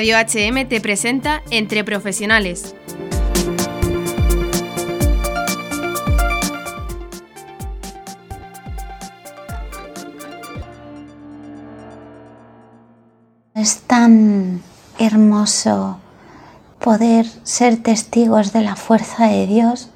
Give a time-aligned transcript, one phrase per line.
[0.00, 2.74] Radio HM te presenta Entre Profesionales.
[13.54, 14.62] Es tan
[14.98, 15.98] hermoso
[16.78, 19.90] poder ser testigos de la fuerza de Dios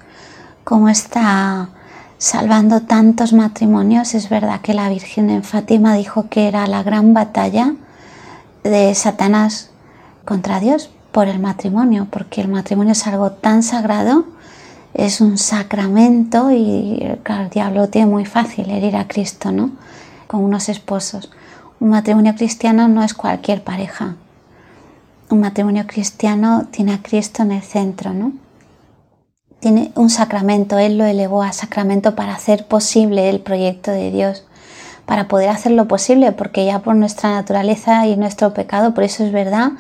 [0.65, 1.71] como está
[2.19, 4.13] salvando tantos matrimonios.
[4.13, 7.73] Es verdad que la Virgen en Fátima dijo que era la gran batalla
[8.65, 9.71] de Satanás
[10.25, 14.25] contra Dios por el matrimonio, porque el matrimonio es algo tan sagrado,
[14.95, 19.71] es un sacramento y el diablo tiene muy fácil herir a Cristo, ¿no?
[20.27, 21.31] Con unos esposos.
[21.81, 24.17] Un matrimonio cristiano no es cualquier pareja.
[25.31, 28.33] Un matrimonio cristiano tiene a Cristo en el centro, ¿no?
[29.61, 34.45] Tiene un sacramento, Él lo elevó a sacramento para hacer posible el proyecto de Dios
[35.07, 39.33] para poder hacerlo posible, porque ya por nuestra naturaleza y nuestro pecado, por eso es
[39.33, 39.73] verdad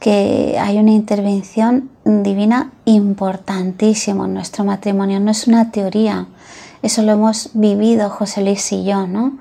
[0.00, 6.26] que hay una intervención divina importantísima en nuestro matrimonio, no es una teoría,
[6.82, 9.38] eso lo hemos vivido José Luis y yo, ¿no?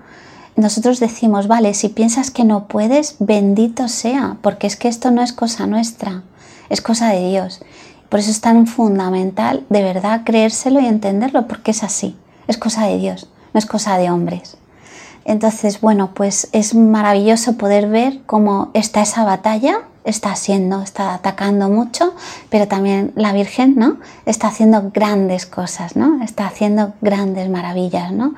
[0.57, 5.21] Nosotros decimos, vale, si piensas que no puedes, bendito sea, porque es que esto no
[5.21, 6.23] es cosa nuestra,
[6.69, 7.61] es cosa de Dios.
[8.09, 12.85] Por eso es tan fundamental de verdad creérselo y entenderlo, porque es así, es cosa
[12.87, 14.57] de Dios, no es cosa de hombres.
[15.23, 21.69] Entonces, bueno, pues es maravilloso poder ver cómo está esa batalla, está siendo, está atacando
[21.69, 22.13] mucho,
[22.49, 23.97] pero también la Virgen, ¿no?
[24.25, 26.21] Está haciendo grandes cosas, ¿no?
[26.23, 28.33] Está haciendo grandes maravillas, ¿no?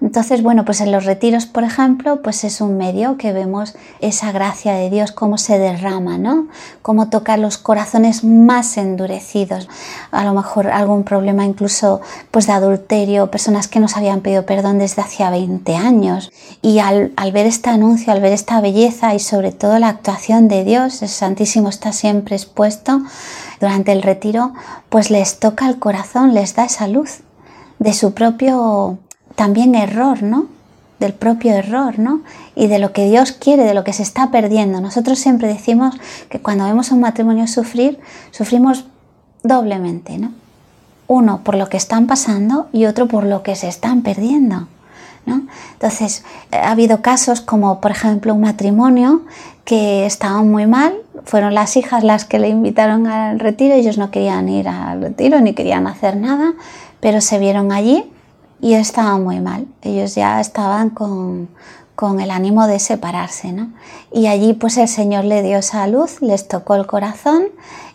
[0.00, 4.30] Entonces, bueno, pues en los retiros, por ejemplo, pues es un medio que vemos esa
[4.30, 6.48] gracia de Dios, cómo se derrama, ¿no?
[6.82, 9.68] Cómo toca los corazones más endurecidos.
[10.10, 14.78] A lo mejor algún problema incluso pues de adulterio, personas que nos habían pedido perdón
[14.78, 16.30] desde hacía 20 años.
[16.60, 20.48] Y al, al ver este anuncio, al ver esta belleza y sobre todo la actuación
[20.48, 23.02] de Dios, el Santísimo está siempre expuesto
[23.60, 24.52] durante el retiro,
[24.90, 27.20] pues les toca el corazón, les da esa luz
[27.78, 28.98] de su propio
[29.36, 30.46] también error, ¿no?
[30.98, 32.22] Del propio error, ¿no?
[32.54, 34.80] Y de lo que Dios quiere, de lo que se está perdiendo.
[34.80, 35.94] Nosotros siempre decimos
[36.28, 38.86] que cuando vemos a un matrimonio sufrir, sufrimos
[39.42, 40.32] doblemente, ¿no?
[41.06, 44.66] Uno por lo que están pasando y otro por lo que se están perdiendo.
[45.24, 45.42] ¿no?
[45.72, 49.22] Entonces, ha habido casos como, por ejemplo, un matrimonio
[49.64, 50.94] que estaban muy mal,
[51.24, 55.40] fueron las hijas las que le invitaron al retiro, ellos no querían ir al retiro
[55.40, 56.54] ni querían hacer nada,
[57.00, 58.04] pero se vieron allí
[58.60, 59.66] y estaban muy mal.
[59.82, 61.48] Ellos ya estaban con,
[61.94, 63.70] con el ánimo de separarse, ¿no?
[64.12, 67.44] Y allí pues el Señor le dio esa luz, les tocó el corazón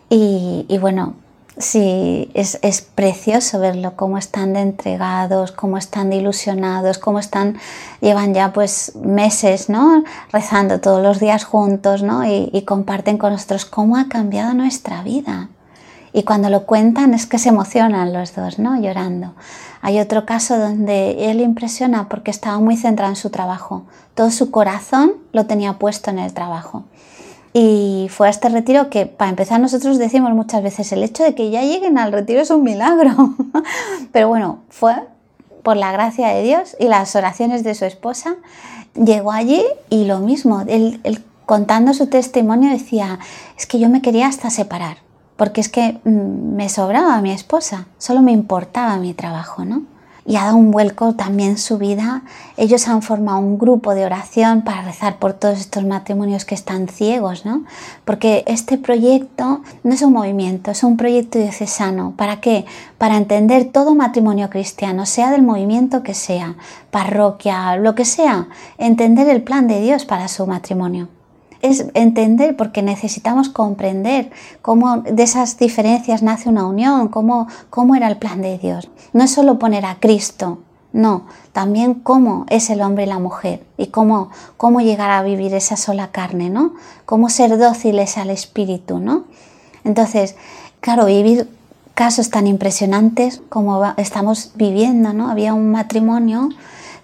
[0.10, 1.14] y, y bueno,
[1.58, 7.58] sí, es, es, precioso verlo, cómo están de entregados, cómo están de ilusionados, cómo están,
[8.02, 10.04] llevan ya pues meses, ¿no?
[10.32, 12.26] Rezando todos los días juntos, ¿no?
[12.26, 15.50] Y, y comparten con nosotros cómo ha cambiado nuestra vida.
[16.14, 18.80] Y cuando lo cuentan es que se emocionan los dos, ¿no?
[18.80, 19.34] Llorando.
[19.82, 23.84] Hay otro caso donde él impresiona porque estaba muy centrado en su trabajo.
[24.14, 26.84] Todo su corazón lo tenía puesto en el trabajo.
[27.54, 31.36] Y fue a este retiro que, para empezar, nosotros decimos muchas veces, el hecho de
[31.36, 33.36] que ya lleguen al retiro es un milagro.
[34.12, 34.96] Pero bueno, fue
[35.64, 38.36] por la gracia de Dios y las oraciones de su esposa.
[38.96, 43.20] Llegó allí y lo mismo, él, él contando su testimonio decía,
[43.58, 44.98] es que yo me quería hasta separar
[45.42, 49.82] porque es que mm, me sobraba mi esposa, solo me importaba mi trabajo, ¿no?
[50.24, 52.22] Y ha dado un vuelco también su vida.
[52.58, 56.88] Ellos han formado un grupo de oración para rezar por todos estos matrimonios que están
[56.88, 57.64] ciegos, ¿no?
[58.06, 62.14] Porque este proyecto no es un movimiento, es un proyecto diocesano.
[62.16, 62.66] ¿Para qué?
[63.00, 66.54] Para entender todo matrimonio cristiano, sea del movimiento que sea,
[66.92, 68.48] parroquia, lo que sea,
[68.78, 71.08] entender el plan de Dios para su matrimonio
[71.62, 78.08] es entender, porque necesitamos comprender cómo de esas diferencias nace una unión, cómo, cómo era
[78.08, 78.90] el plan de Dios.
[79.14, 80.60] No es solo poner a Cristo,
[80.94, 85.54] no, también cómo es el hombre y la mujer y cómo, cómo llegar a vivir
[85.54, 86.74] esa sola carne, ¿no?
[87.06, 89.24] Cómo ser dóciles al espíritu, ¿no?
[89.84, 90.36] Entonces,
[90.82, 91.50] claro, vivir
[91.94, 95.30] casos tan impresionantes como estamos viviendo, ¿no?
[95.30, 96.50] Había un matrimonio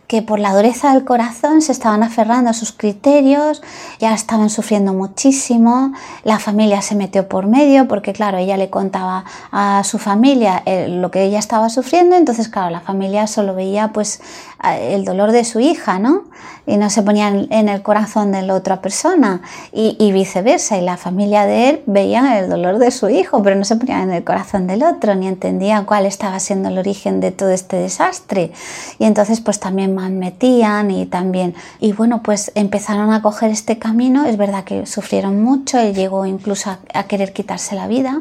[0.07, 3.62] que por la dureza del corazón se estaban aferrando a sus criterios,
[4.00, 5.94] ya estaban sufriendo muchísimo,
[6.24, 10.88] la familia se metió por medio porque claro, ella le contaba a su familia eh,
[10.88, 14.21] lo que ella estaba sufriendo, entonces claro, la familia solo veía pues
[14.63, 16.24] el dolor de su hija, ¿no?
[16.65, 20.98] Y no se ponía en el corazón de la otra persona y, viceversa, y la
[20.98, 24.24] familia de él veía el dolor de su hijo, pero no se ponía en el
[24.24, 28.51] corazón del otro, ni entendía cuál estaba siendo el origen de todo este desastre.
[29.00, 31.55] Y entonces pues también metían y también.
[31.79, 34.25] Y bueno, pues empezaron a coger este camino.
[34.25, 38.19] Es verdad que sufrieron mucho, él llegó incluso a, a querer quitarse la vida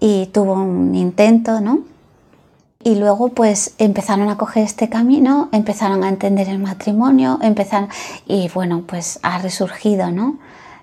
[0.00, 1.80] y tuvo un intento, ¿no?
[2.84, 7.88] Y luego pues empezaron a coger este camino, empezaron a entender el matrimonio, empezaron
[8.26, 10.38] y bueno, pues ha resurgido, ¿no?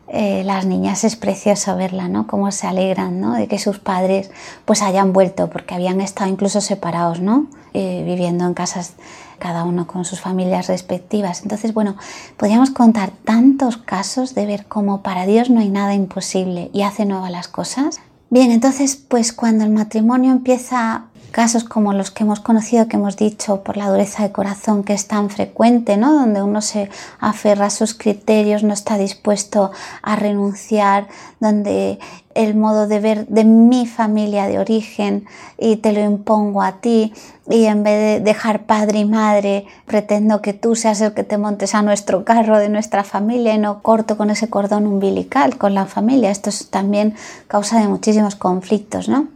[0.10, 2.28] Eh, las niñas es precioso verla, ¿no?
[2.28, 3.34] Cómo se alegran, ¿no?
[3.34, 4.32] De que sus padres
[4.66, 7.48] pues hayan vuelto, porque habían estado incluso separados, ¿no?
[7.74, 8.94] Eh, viviendo en casas
[9.40, 11.42] cada uno con sus familias respectivas.
[11.44, 11.96] Entonces, bueno,
[12.38, 17.06] podríamos contar tantos casos de ver cómo para Dios no hay nada imposible y hace
[17.06, 18.00] nuevas las cosas.
[18.30, 23.18] Bien, entonces, pues cuando el matrimonio empieza casos como los que hemos conocido, que hemos
[23.18, 26.14] dicho por la dureza de corazón que es tan frecuente, ¿no?
[26.14, 26.90] donde uno se
[27.20, 29.72] aferra a sus criterios, no está dispuesto
[30.04, 31.08] a renunciar,
[31.40, 31.98] donde
[32.36, 35.26] el modo de ver de mi familia de origen
[35.58, 37.14] y te lo impongo a ti
[37.50, 41.40] y en vez de dejar padre y madre pretendo que tú seas el que te
[41.40, 45.74] montes a nuestro carro de nuestra familia y no corto con ese cordón umbilical con
[45.74, 46.30] la familia.
[46.30, 47.16] Esto es también
[47.48, 49.28] causa de muchísimos conflictos, ¿no?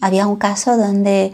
[0.00, 1.32] Había un caso donde,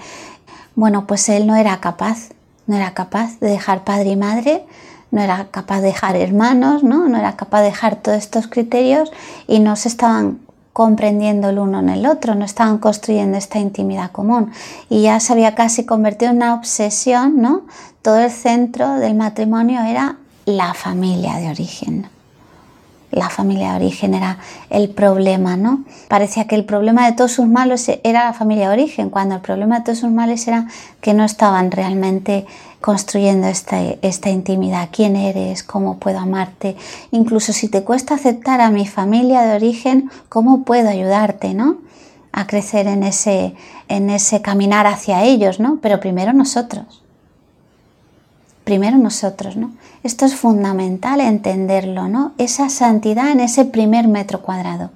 [0.74, 2.30] bueno, pues él no era capaz,
[2.66, 4.64] no era capaz de dejar padre y madre,
[5.10, 7.08] no era capaz de dejar hermanos, ¿no?
[7.08, 9.12] No era capaz de dejar todos estos criterios
[9.46, 10.40] y no se estaban
[10.72, 14.52] comprendiendo el uno en el otro, no estaban construyendo esta intimidad común
[14.88, 17.62] y ya se había casi convertido en una obsesión, ¿no?
[18.00, 20.16] Todo el centro del matrimonio era
[20.46, 22.08] la familia de origen
[23.12, 24.38] la familia de origen era
[24.70, 25.84] el problema, ¿no?
[26.08, 29.40] Parecía que el problema de todos sus males era la familia de origen, cuando el
[29.40, 30.66] problema de todos sus males era
[31.00, 32.46] que no estaban realmente
[32.80, 34.88] construyendo esta, esta intimidad.
[34.90, 35.62] ¿Quién eres?
[35.62, 36.76] ¿Cómo puedo amarte?
[37.10, 41.76] Incluso si te cuesta aceptar a mi familia de origen, ¿cómo puedo ayudarte, ¿no?
[42.32, 43.54] A crecer en ese,
[43.88, 45.78] en ese caminar hacia ellos, ¿no?
[45.82, 47.02] Pero primero nosotros
[48.64, 49.72] primero nosotros, ¿no?
[50.02, 52.32] Esto es fundamental entenderlo, ¿no?
[52.38, 54.90] Esa santidad en ese primer metro cuadrado.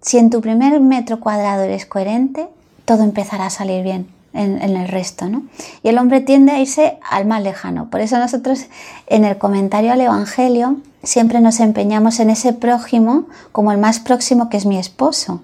[0.00, 2.48] Si en tu primer metro cuadrado eres coherente,
[2.84, 5.42] todo empezará a salir bien en, el resto, ¿no?
[5.82, 7.90] Y el hombre tiende a irse al más lejano.
[7.90, 8.66] Por eso nosotros
[9.06, 14.48] en el comentario al Evangelio siempre nos empeñamos en ese prójimo como el más próximo
[14.48, 15.40] que es mi esposo.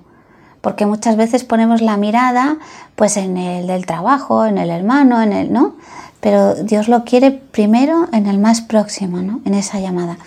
[0.61, 2.59] Porque muchas veces ponemos la mirada
[2.97, 5.75] pues en el del trabajo, en el hermano, en el, ¿no?
[6.21, 9.41] Pero Dios lo quiere primero en el más próximo, ¿no?
[9.45, 10.19] en esa llamada.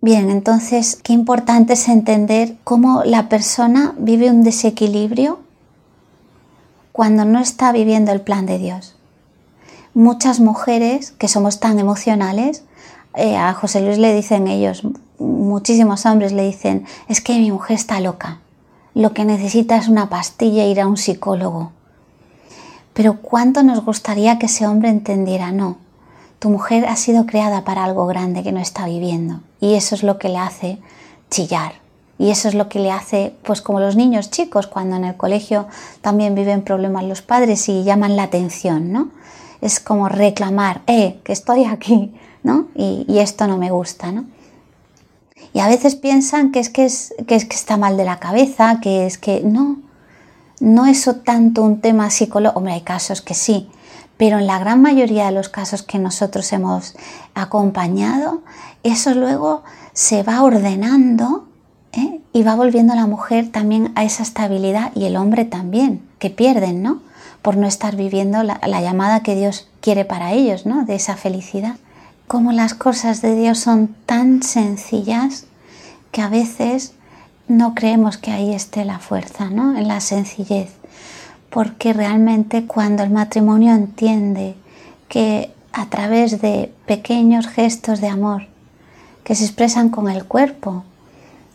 [0.00, 5.40] Bien, entonces, qué importante es entender cómo la persona vive un desequilibrio
[6.92, 8.96] cuando no está viviendo el plan de Dios.
[9.94, 12.62] Muchas mujeres que somos tan emocionales,
[13.14, 14.82] eh, a José Luis le dicen ellos,
[15.18, 18.38] muchísimos hombres le dicen, es que mi mujer está loca,
[18.94, 21.72] lo que necesita es una pastilla e ir a un psicólogo.
[22.98, 25.76] Pero cuánto nos gustaría que ese hombre entendiera, no,
[26.40, 29.38] tu mujer ha sido creada para algo grande que no está viviendo.
[29.60, 30.78] Y eso es lo que le hace
[31.30, 31.74] chillar.
[32.18, 35.16] Y eso es lo que le hace, pues como los niños chicos, cuando en el
[35.16, 35.68] colegio
[36.00, 39.10] también viven problemas los padres y llaman la atención, ¿no?
[39.60, 42.12] Es como reclamar, eh, que estoy aquí,
[42.42, 42.66] ¿no?
[42.74, 44.24] Y, esto no me gusta, ¿no?
[45.52, 48.18] Y a veces piensan que es que, es que es que está mal de la
[48.18, 49.76] cabeza, que es que no,
[50.60, 53.68] no es tanto un tema psicológico, hombre, hay casos que sí,
[54.16, 56.96] pero en la gran mayoría de los casos que nosotros hemos
[57.34, 58.42] acompañado,
[58.82, 61.46] eso luego se va ordenando
[61.92, 62.20] ¿eh?
[62.32, 66.82] y va volviendo la mujer también a esa estabilidad y el hombre también, que pierden,
[66.82, 67.00] ¿no?
[67.42, 70.84] Por no estar viviendo la, la llamada que Dios quiere para ellos, ¿no?
[70.84, 71.76] De esa felicidad.
[72.26, 75.46] Como las cosas de Dios son tan sencillas
[76.10, 76.94] que a veces
[77.48, 79.76] no creemos que ahí esté la fuerza, ¿no?
[79.76, 80.70] En la sencillez.
[81.50, 84.54] Porque realmente cuando el matrimonio entiende
[85.08, 88.46] que a través de pequeños gestos de amor
[89.24, 90.84] que se expresan con el cuerpo,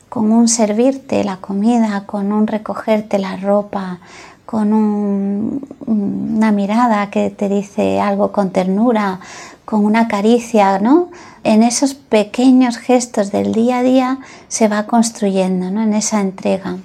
[0.09, 3.99] con un servirte la comida, con un recogerte la ropa,
[4.45, 9.19] con una mirada que te dice algo con ternura,
[9.65, 11.09] con una caricia, ¿no?
[11.43, 15.81] En esos pequeños gestos del día a día se va construyendo, ¿no?
[15.81, 16.77] En esa entrega.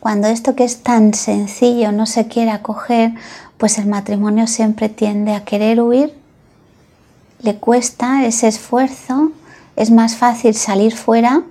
[0.00, 3.12] Cuando esto que es tan sencillo no se quiere acoger,
[3.58, 6.14] pues el matrimonio siempre tiende a querer huir,
[7.42, 9.32] le cuesta ese esfuerzo,
[9.76, 11.42] es más fácil salir fuera,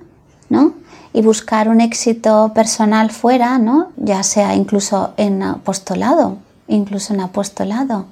[0.49, 0.73] ¿no?
[1.13, 3.89] Y buscar un éxito personal fuera, ¿no?
[3.97, 8.05] Ya sea incluso en apostolado, incluso en apostolado,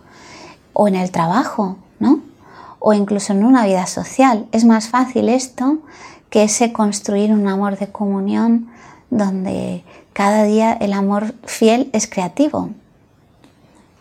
[0.74, 2.20] o en el trabajo, ¿no?
[2.88, 4.46] O incluso en una vida social.
[4.52, 5.80] Es más fácil esto
[6.30, 8.68] que ese construir un amor de comunión
[9.10, 12.70] donde cada día el amor fiel es creativo.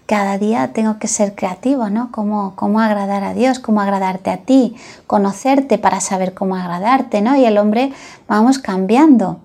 [0.06, 2.12] cada día tengo que ser creativo, ¿no?
[2.12, 4.76] Cómo, cómo agradar a Dios, cómo agradarte a ti,
[5.06, 7.36] conocerte para saber cómo agradarte, ¿no?
[7.36, 7.90] Y el hombre
[8.28, 9.38] vamos cambiando.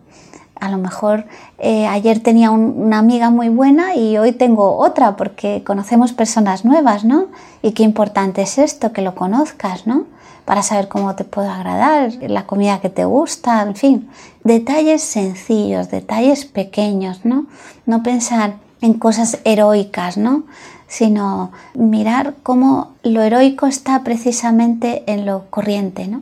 [0.59, 1.25] A lo mejor
[1.57, 7.05] eh, ayer tenía una amiga muy buena y hoy tengo otra porque conocemos personas nuevas,
[7.05, 7.27] ¿no?
[7.61, 10.05] Y qué importante es esto, que lo conozcas, ¿no?
[10.43, 14.09] Para saber cómo te puedo agradar, la comida que te gusta, en fin.
[14.43, 17.45] Detalles sencillos, detalles pequeños, ¿no?
[17.85, 20.43] No pensar en cosas heroicas, ¿no?
[20.87, 26.21] Sino mirar cómo lo heroico está precisamente en lo corriente, ¿no?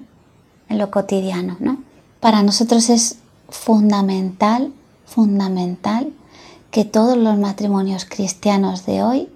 [0.70, 1.78] En lo cotidiano, ¿no?
[2.20, 3.18] Para nosotros es
[3.50, 4.74] fundamental,
[5.06, 6.12] fundamental
[6.72, 9.30] que todos los matrimonios cristianos de hoy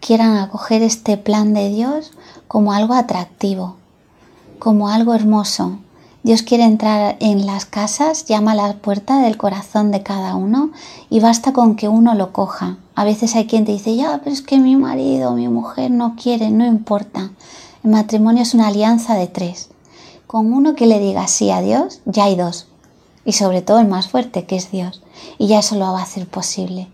[0.00, 2.12] quieran acoger este plan de Dios
[2.46, 3.76] como algo atractivo,
[4.58, 5.78] como algo hermoso,
[6.28, 10.72] Dios quiere entrar en las casas, llama a la puerta del corazón de cada uno
[11.08, 12.76] y basta con que uno lo coja.
[12.96, 16.16] A veces hay quien te dice, ya, pero es que mi marido mi mujer no
[16.22, 17.30] quiere, no importa.
[17.82, 19.70] El matrimonio es una alianza de tres.
[20.26, 22.67] Con uno que le diga sí a Dios, ya hay dos.
[23.28, 25.02] Y sobre todo el más fuerte, que es Dios.
[25.36, 26.88] Y ya eso lo va a hacer posible.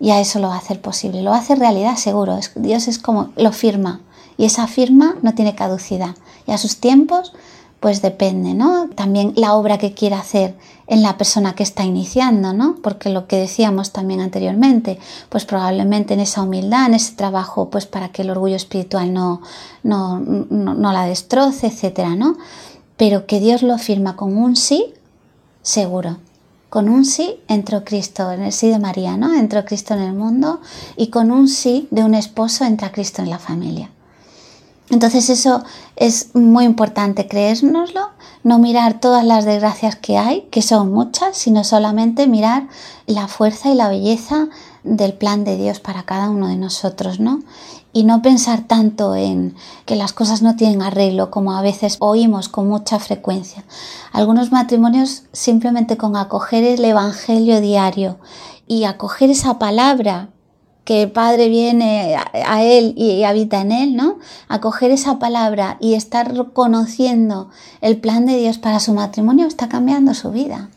[0.00, 1.22] Ya eso lo va a hacer posible.
[1.22, 2.40] Lo va a hacer realidad seguro.
[2.56, 4.00] Dios es como lo firma.
[4.36, 6.16] Y esa firma no tiene caducidad.
[6.48, 7.34] Y a sus tiempos
[7.78, 8.88] pues depende, ¿no?
[8.96, 10.56] También la obra que quiera hacer
[10.88, 12.74] en la persona que está iniciando, ¿no?
[12.82, 17.86] Porque lo que decíamos también anteriormente, pues probablemente en esa humildad, en ese trabajo, pues
[17.86, 19.40] para que el orgullo espiritual no,
[19.84, 22.38] no, no, la destroce, etcétera, ¿no?
[22.96, 24.94] Pero que Dios lo firma con un sí,
[25.64, 26.18] seguro.
[26.70, 29.34] Con un sí entró Cristo, en el sí de María, ¿no?
[29.34, 30.60] Entró Cristo en el mundo
[30.96, 33.90] y con un sí de un esposo entra Cristo en la familia.
[34.90, 35.64] Entonces eso
[35.96, 38.10] es muy importante creérnoslo,
[38.42, 42.68] no mirar todas las desgracias que hay, que son muchas, sino solamente mirar
[43.06, 44.48] la fuerza y la belleza
[44.84, 47.40] del plan de Dios para cada uno de nosotros, ¿no?
[47.92, 49.54] Y no pensar tanto en
[49.86, 53.64] que las cosas no tienen arreglo como a veces oímos con mucha frecuencia.
[54.12, 58.18] Algunos matrimonios simplemente con acoger el Evangelio diario
[58.66, 60.28] y acoger esa palabra
[60.84, 64.18] que el Padre viene a, Él y, habita en Él, ¿no?
[64.48, 67.48] Acoger esa palabra y estar conociendo
[67.80, 70.68] el plan de Dios para su matrimonio está cambiando su vida.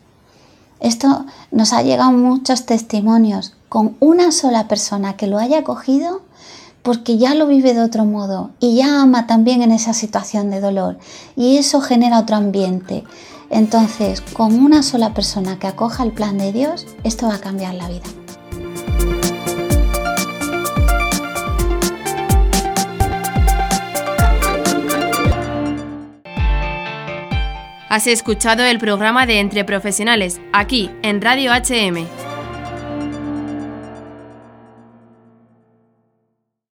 [0.80, 6.22] Esto nos ha llegado muchos testimonios con una sola persona que lo haya cogido
[6.82, 10.60] porque ya lo vive de otro modo y ya ama también en esa situación de
[10.60, 10.98] dolor
[11.36, 13.04] y eso genera otro ambiente.
[13.50, 17.74] Entonces, con una sola persona que acoja el plan de Dios, esto va a cambiar
[17.74, 18.04] la vida.
[27.90, 32.27] Has escuchado el programa de Entre Profesionales, aquí en Radio HM.